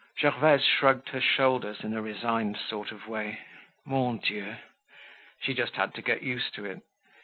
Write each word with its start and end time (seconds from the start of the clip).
Gervaise 0.19 0.63
shrugged 0.65 1.09
her 1.09 1.21
shoulders 1.21 1.81
in 1.83 1.93
a 1.93 2.01
resigned 2.01 2.57
sort 2.57 2.91
of 2.91 3.07
way. 3.07 3.37
Mon 3.85 4.17
Dieu! 4.17 4.55
She 5.41 5.53
just 5.53 5.75
had 5.75 5.93
to 5.93 6.01
get 6.01 6.23
used 6.23 6.55
to 6.55 6.65
it. 6.65 6.81